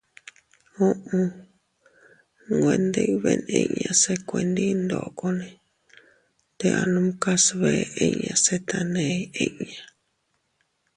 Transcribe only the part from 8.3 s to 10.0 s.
se taney inña.